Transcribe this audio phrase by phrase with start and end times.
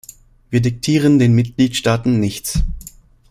[0.49, 2.63] Wir diktieren den Mitgliedstaaten nichts.